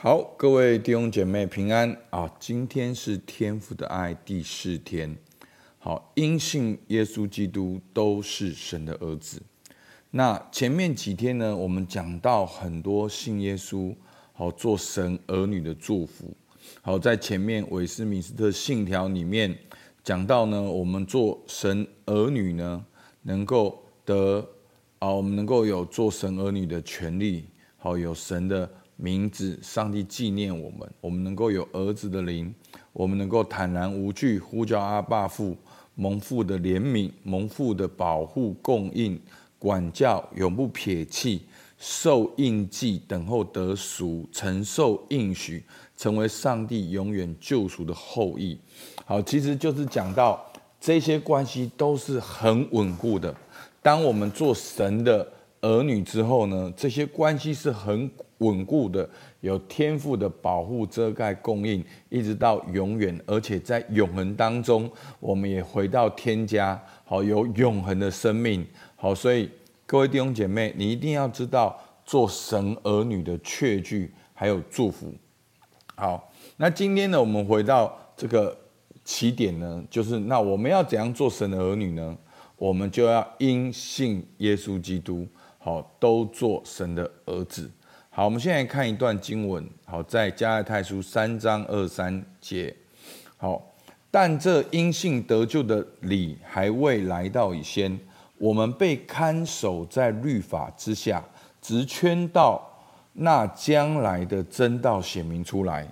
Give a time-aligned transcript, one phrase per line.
[0.00, 2.32] 好，各位弟兄姐妹平安啊！
[2.38, 5.16] 今天是天父的爱第四天。
[5.80, 9.42] 好，因信耶稣基督都是神的儿子。
[10.12, 13.92] 那前面几天呢，我们讲到很多信耶稣
[14.32, 16.32] 好做神儿女的祝福。
[16.80, 19.52] 好，在前面韦斯敏斯特信条里面
[20.04, 22.84] 讲到呢，我们做神儿女呢，
[23.22, 24.48] 能够得
[25.00, 27.46] 啊，我们能够有做神儿女的权利。
[27.76, 28.70] 好，有神的。
[29.00, 32.52] 名字，上帝纪念我们，我们能够有儿子的灵，
[32.92, 35.56] 我们能够坦然无惧呼叫阿爸父，
[35.94, 39.20] 蒙父的怜悯，蒙父的保护供应
[39.56, 41.42] 管教，永不撇弃，
[41.78, 45.62] 受印记，等候得赎，承受应许，
[45.96, 48.58] 成为上帝永远救赎的后裔。
[49.04, 50.44] 好，其实就是讲到
[50.80, 53.32] 这些关系都是很稳固的。
[53.80, 58.10] 当我们做神的儿女之后呢，这些关系是很。
[58.38, 69.50] 稳固的，有天父的保护、遮盖、供应，一直到永远，而且在永恒当中，我们也回到天家，好，有永恒的生命，好，所以
[69.86, 75.12] 各位弟兄姐妹，你一定要知道做神儿女的确据还有祝福。
[75.96, 78.56] 好，那今天呢，我们回到这个
[79.04, 82.16] 起点呢，就是那我们要怎样做神的儿女呢？
[82.56, 85.26] 我们就要因信耶稣基督，
[85.68, 87.70] 好，都做神的儿子。
[88.08, 89.62] 好，我们现在看一段经文。
[89.84, 92.74] 好，在加拉太书三章二三节。
[93.36, 93.62] 好，
[94.10, 98.00] 但这因信得救的理还未来到以先，
[98.38, 101.22] 我们被看守在律法之下，
[101.60, 102.66] 直圈到
[103.12, 105.86] 那将来的真道显明出来。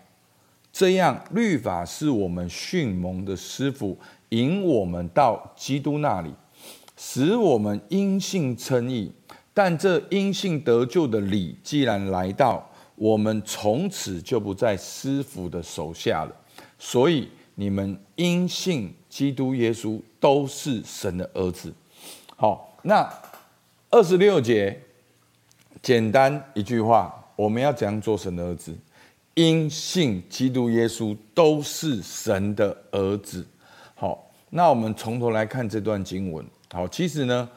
[0.73, 3.99] 这样，律法是我们训蒙的师傅，
[4.31, 6.33] 引我们到基督那里，
[6.97, 9.13] 使我们因信称义。
[9.59, 16.37] 但这因信得救的理既然来到，我们从此就不在师傅的手下了。
[16.79, 21.73] 所以你们因信基督耶稣都是神的儿子。
[22.37, 23.11] 好，那
[23.89, 24.79] 二十六节，
[25.81, 28.77] 简单一句话，我们要怎样做神的儿子？
[29.33, 33.47] 因信基督耶稣都是神的儿子。
[33.95, 36.45] 好，那我们从头来看这段经文。
[36.71, 37.49] 好，其实呢。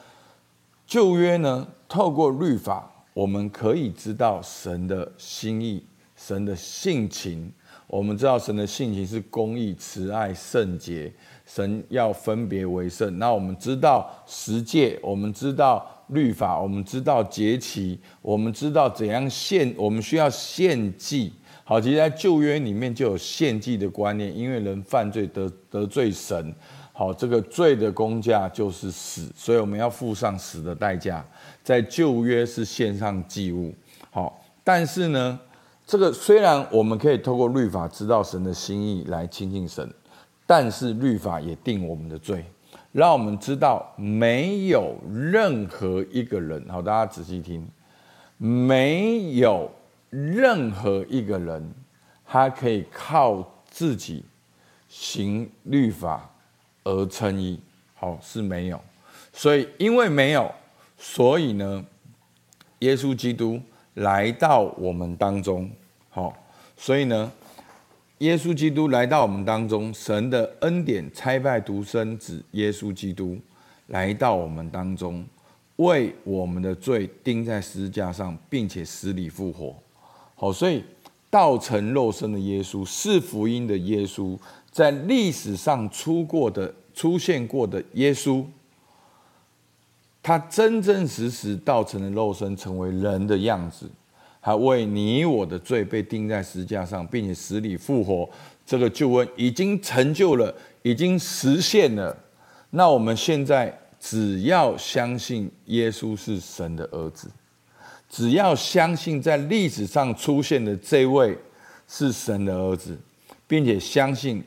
[0.89, 5.85] 旧约呢，透过律法，我们可以知道神的心意、
[6.15, 7.53] 神的性情。
[7.85, 11.13] 我们知道神的性情是公义、慈爱、圣洁，
[11.45, 13.19] 神要分别为圣。
[13.19, 21.31] 那我们知道十诫，我们知道律法，我们知道节期，我们知道怎样献，我们需要献祭。
[21.63, 26.51] 好，其实，在旧约里面就有献祭的观念，因为人犯罪得得罪神。
[26.99, 31.25] 好，这个罪的工价就是死，所以我们要付上死的代价。
[31.63, 33.73] 在旧约是献上祭物，
[34.11, 35.39] 好，但是呢，
[35.87, 39.89] 这个虽然我们可以透过律法知道神的心意来亲近神，
[40.45, 42.43] 但是律法也定我们的罪，
[42.91, 47.65] 让我们知道没有任何一个人，好，大家仔细听，
[48.35, 49.71] 没有
[50.09, 51.73] 任何一个人，
[52.25, 54.25] 他可以靠自己
[54.89, 56.29] 行律法。
[56.83, 57.59] 而称义，
[57.95, 58.81] 好，是没有，
[59.33, 60.49] 所以因为没有，
[60.97, 61.85] 所以呢，
[62.79, 63.61] 耶稣基督
[63.95, 65.69] 来到我们当中，
[66.09, 66.33] 好，
[66.77, 67.31] 所以呢，
[68.19, 73.37] 耶稣基督来到我们当中，神的恩典差派独生子耶稣基督
[73.87, 75.25] 来到我们当中，
[75.75, 79.75] 为我们的罪钉在十字架上，并且死里复活，
[80.35, 80.83] 好，所以
[81.29, 84.37] 道成肉身的耶稣是福音的耶稣。
[84.71, 88.45] 在历史上出过的、出现过的耶稣，
[90.21, 93.89] 他真真实实道成了肉身，成为人的样子，
[94.39, 98.29] 还为你我的罪被钉在石架上，并且死里复活。
[98.65, 100.53] 这个救恩已经成就了，
[100.83, 102.15] 已经实现了。
[102.69, 107.27] 那我们现在只要相信耶稣是神的儿子，
[108.07, 111.35] 只要相信在历史上出现的这位
[111.87, 112.95] 是神的儿子，
[113.47, 114.43] 并且相信。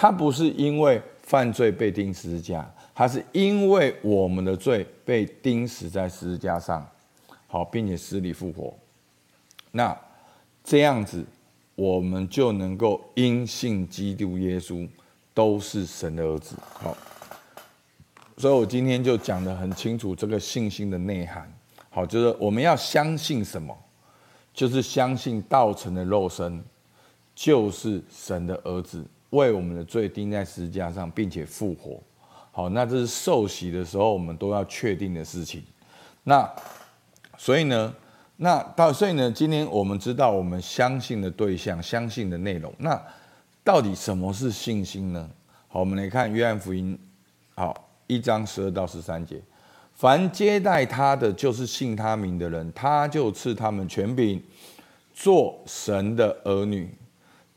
[0.00, 6.88] 他不是因为犯罪被钉十字架，他是因为我们的罪被钉死在十字架上，
[7.46, 8.72] 好，并且死里复活。
[9.70, 9.94] 那
[10.64, 11.22] 这样子，
[11.74, 14.88] 我们就能够因信基督耶稣
[15.34, 16.56] 都是神的儿子。
[16.72, 16.96] 好，
[18.38, 21.46] 所以我今天就讲得很清楚这个信心的内涵。
[21.90, 23.76] 好，就是我们要相信什么，
[24.54, 26.64] 就是相信道成的肉身
[27.34, 29.04] 就是神的儿子。
[29.30, 32.00] 为我们的罪钉在十字架上，并且复活。
[32.52, 35.62] 好，那这是受洗的时候我们都要确定的事情。
[36.24, 36.48] 那
[37.38, 37.94] 所以呢，
[38.36, 42.72] 那到所以呢，今天我们知道我们相信的对象、相信的内容。
[42.78, 43.00] 那
[43.62, 45.30] 到底什么是信心呢？
[45.68, 46.98] 好，我们来看约翰福音，
[47.54, 49.40] 好，一章十二到十三节。
[49.94, 54.42] 凡接待他的，就是信他名的人，他就赐他们权柄，
[55.14, 56.92] 做神的儿女。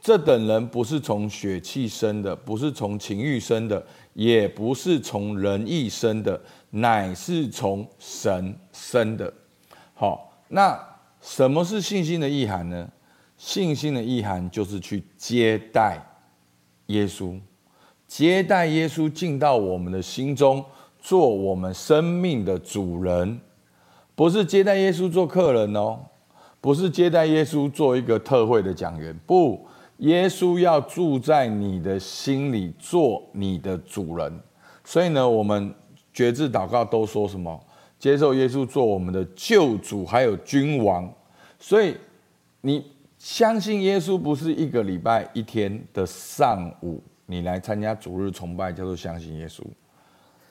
[0.03, 3.81] 这等人不是从血气生的，不是从情欲生的，
[4.13, 6.39] 也不是从人意生的，
[6.71, 9.33] 乃是从神生的。
[9.93, 10.77] 好，那
[11.21, 12.85] 什么是信心的意涵呢？
[13.37, 15.97] 信心的意涵就是去接待
[16.87, 17.39] 耶稣，
[18.05, 20.63] 接待耶稣进到我们的心中。
[20.99, 23.41] 做我们生命的主人，
[24.15, 25.99] 不是接待耶稣做客人哦，
[26.61, 29.67] 不是接待耶稣做一个特会的讲员，不，
[29.97, 34.41] 耶稣要住在你的心里，做你的主人。
[34.83, 35.73] 所以呢，我们
[36.11, 37.59] 决志祷告都说什么？
[37.97, 41.09] 接受耶稣做我们的救主，还有君王。
[41.57, 41.95] 所以
[42.59, 42.85] 你
[43.17, 49.61] 相信耶稣，不是一个礼拜一天的上午，你来参加主日崇拜，叫做相信耶稣。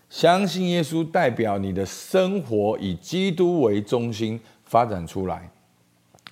[0.08, 5.50] 相信耶稣，代表你的生活以基督为中心发展出来。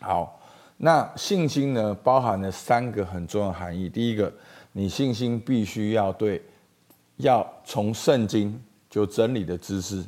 [0.00, 0.39] 好，
[0.82, 3.86] 那信心呢，包含了三个很重要的含义。
[3.86, 4.32] 第一个，
[4.72, 6.42] 你信心必须要对，
[7.18, 10.02] 要从圣经就真理的知识，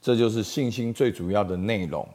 [0.00, 2.08] 这就是信心最主要的内容。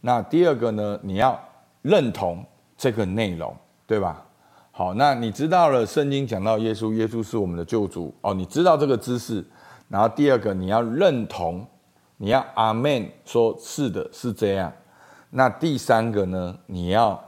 [0.00, 1.38] 那第二个呢，你要
[1.82, 2.42] 认同
[2.74, 3.54] 这个内容，
[3.86, 4.24] 对吧？
[4.70, 9.44] 好，那你知道了圣经讲到耶稣，耶稣是我们的救主哦，你知道这个知识。
[9.88, 11.66] 然后第二个，你要认同，
[12.16, 14.72] 你要阿门，说是的，是这样。
[15.30, 16.58] 那第三个呢？
[16.66, 17.22] 你要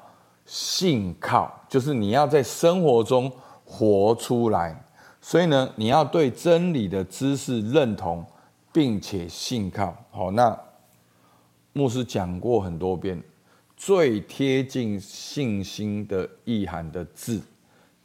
[0.49, 3.31] 信靠，就是你要在生活中
[3.65, 4.85] 活出来。
[5.21, 8.25] 所以呢，你要对真理的知识认同，
[8.73, 9.95] 并且信靠。
[10.11, 10.59] 好，那
[11.73, 13.23] 牧师讲过很多遍，
[13.77, 17.41] 最贴近信心的意涵的字，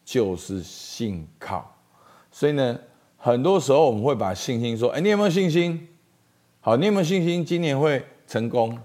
[0.03, 1.73] 就是信靠。
[2.29, 2.77] 所以呢。
[3.25, 5.87] 很多时候我们会把信心说：“哎，你有没有信心？
[6.59, 7.45] 好，你有没有信心？
[7.45, 8.77] 今年会成功？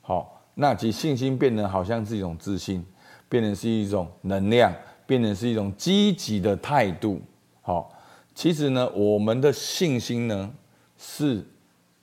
[0.00, 2.84] 好，那其信心变得好像是一种自信，
[3.34, 4.72] 变成是一种能量，
[5.06, 7.20] 变成是一种积极的态度。
[7.62, 7.92] 好，
[8.32, 10.54] 其实呢，我们的信心呢，
[10.96, 11.44] 是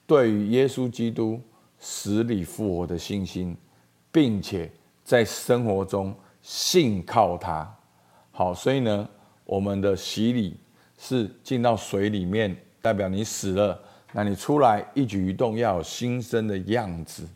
[0.05, 1.39] 对于耶稣基督
[1.79, 3.55] 死里复活的信心，
[4.11, 4.69] 并且
[5.05, 7.73] 在生活中信靠他。
[8.31, 9.07] 好，所以呢，
[9.45, 10.57] 我们的洗礼。
[11.03, 13.81] 是进到水里面，代表你死了。
[14.11, 17.27] 那你出来一举一动要有新生的样子，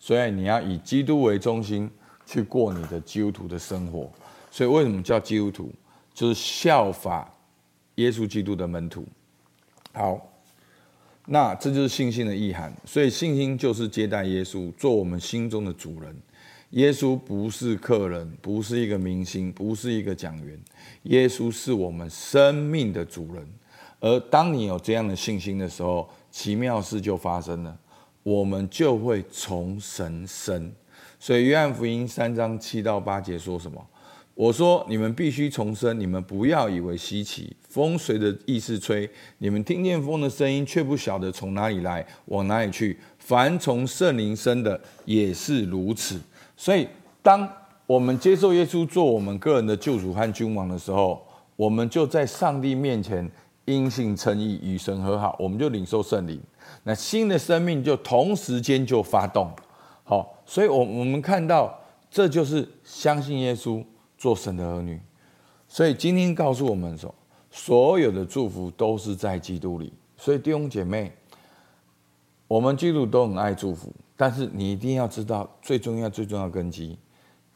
[0.00, 1.88] 所以你要以基督为中心
[2.32, 4.10] 去过你的基督徒的生活。
[4.50, 5.70] 所以为什么叫基督徒？
[6.14, 7.30] 就是效法
[7.96, 9.04] 耶稣基督的门徒。
[9.92, 10.18] 好，
[11.26, 12.72] 那这就是信心的意涵。
[12.86, 16.16] 所以信心就是接待耶稣，做我们心中的主人。
[16.70, 20.58] 耶稣不是客人，不是一个明星，不是一个讲员。
[21.02, 23.46] 耶稣是我们生命的主人。
[24.00, 27.78] 而当你有这样的信心的时候，奇妙事就发生了，
[28.22, 30.72] 我们就会从神生。
[31.22, 33.80] 所以约翰福音三章七到八节说什么？
[34.34, 37.56] 我说你们必须重生，你们不要以为稀奇。
[37.68, 39.08] 风随着意思吹，
[39.38, 42.98] 你们听见风的声音，却不晓得从哪里来，往哪里去。
[43.20, 46.20] 凡从圣灵生的，也是如此。
[46.56, 46.88] 所以，
[47.22, 47.48] 当
[47.86, 53.30] 我们接受耶稣做我们个人的救主和君王的时候，我们就在上帝面前
[53.66, 56.40] 因信称义，与神和好，我们就领受圣灵，
[56.82, 59.48] 那新的生命就同时间就发动。
[60.12, 61.74] 好，所以，我我们看到，
[62.10, 63.82] 这就是相信耶稣
[64.18, 65.00] 做神的儿女。
[65.66, 67.14] 所以，今天告诉我们说，
[67.50, 69.90] 所有的祝福都是在基督里。
[70.18, 71.10] 所以，弟兄姐妹，
[72.46, 73.90] 我们基督都很爱祝福。
[74.14, 76.98] 但是你一定要知道，最重要、最重要根基，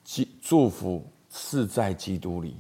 [0.02, 2.56] 基祝福是在基督里。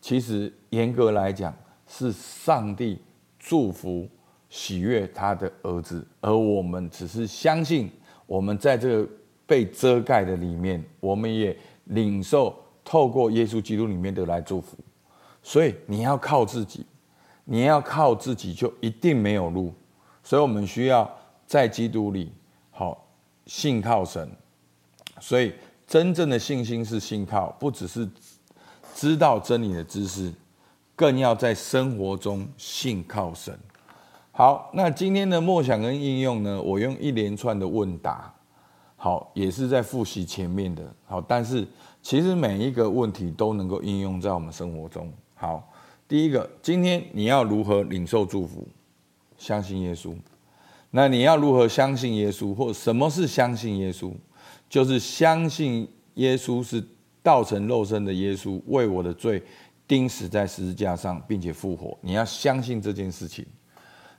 [0.00, 2.98] 其实严格来讲，是上帝
[3.38, 4.08] 祝福、
[4.50, 7.88] 喜悦他的儿子，而我们只是相信，
[8.26, 9.08] 我们在这个
[9.48, 14.76] 被遮盖的里面，我们也领受透过耶稣基督里面的来祝福。
[15.42, 16.86] 所以你要靠自己，
[17.44, 19.74] 你要靠自己，就一定没有路。
[20.22, 21.10] 所以我们需要
[21.46, 22.30] 在基督里，
[22.70, 23.04] 好。
[23.46, 24.30] 信靠神，
[25.20, 25.54] 所以
[25.86, 28.06] 真正的信心是信靠，不只是
[28.94, 30.30] 知道真理的知识，
[30.94, 33.58] 更要在生活中信靠神。
[34.32, 36.60] 好，那今天的默想跟应用呢？
[36.60, 38.30] 我用一连串的问答，
[39.00, 40.92] 好，也是在复习前面的。
[41.06, 41.64] 好，但是
[42.02, 45.10] 其实每一个问题都能够应用在我们生活中。
[45.36, 45.72] 好，
[46.08, 48.66] 第一个，今天你要如何领受祝福？
[49.36, 50.12] 相信耶稣。
[50.90, 54.12] 那你要如何相信耶稣，或什么是相信耶稣？
[54.68, 56.84] 就是相信耶稣是
[57.22, 59.40] 道成肉身的耶稣，为我的罪
[59.86, 61.96] 钉死在十字架上，并且复活。
[62.00, 63.46] 你要相信这件事情。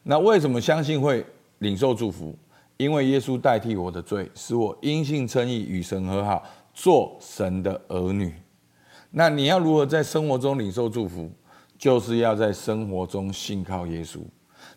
[0.03, 1.25] 那为什么相信会
[1.57, 2.33] 领受祝福？
[2.79, 6.41] 因为耶稣代替我的罪，使我因信称义，与神和好，
[6.73, 8.33] 做神的儿女。
[9.11, 11.29] 那你要如何在生活中领受祝福？
[11.77, 14.19] 就是要在生活中信靠耶稣。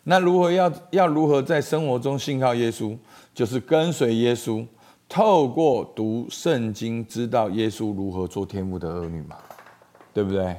[0.03, 2.97] 那如何要要如何在生活中信靠耶稣？
[3.33, 4.67] 就是跟随耶稣，
[5.07, 9.37] 透过读圣经，知道耶稣如何做天父的儿女嘛，
[10.13, 10.57] 对不对？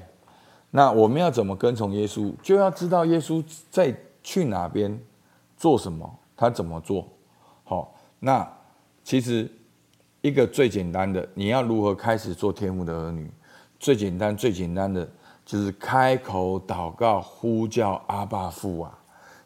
[0.71, 2.33] 那我们要怎么跟从耶稣？
[2.43, 4.99] 就要知道耶稣在去哪边
[5.59, 7.07] 做什么，他怎么做。
[8.25, 8.51] 那
[9.03, 9.47] 其实
[10.23, 13.31] 一个最简单的，你要如何开始做天父的儿女？
[13.79, 15.07] 最简单、最简单的
[15.45, 18.99] 就是开口祷告，呼叫阿爸父啊，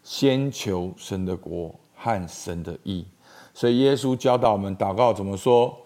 [0.05, 3.05] 先求神的国和神的义。
[3.53, 5.77] 所以耶稣教导我们祷告怎么说？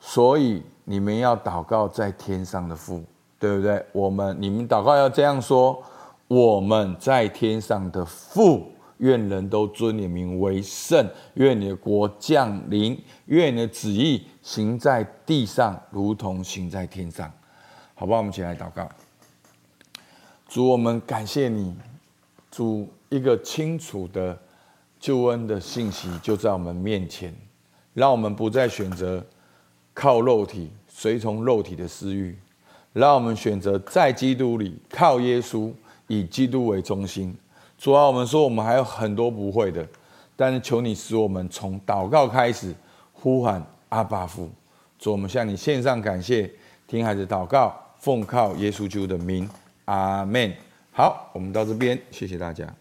[0.00, 3.04] 所以你们要祷告在天上的父，
[3.38, 3.86] 对不对？
[3.92, 5.80] 我们你们祷告要这样说：
[6.26, 8.72] 我们在天上的父，
[9.02, 11.04] 愿人都尊你名为圣，
[11.34, 17.30] 愿你的国降临，愿你的旨意行在地上，如同行在天上。
[17.94, 18.18] 好不好？
[18.18, 18.88] 我们起来祷告。
[20.48, 21.74] 主，我们感谢你，
[22.48, 24.38] 主一个清楚的
[25.00, 27.34] 救恩的信息就在我们面前，
[27.94, 29.24] 让我们不再选择
[29.92, 32.38] 靠肉体，随从肉体的私欲，
[32.92, 35.72] 让我们选择在基督里靠耶稣，
[36.06, 37.36] 以基督为中心。
[37.82, 39.84] 主啊，我们说我们还有很多不会的，
[40.36, 42.72] 但是求你使我们从祷告开始
[43.12, 44.48] 呼喊阿爸父。
[45.00, 46.48] 主，我们向你献上感谢，
[46.86, 47.76] 听孩子祷告。
[47.98, 49.50] 奉靠耶稣基督的名，
[49.86, 50.54] 阿门。
[50.92, 52.72] 好，我们到这边，谢谢大家。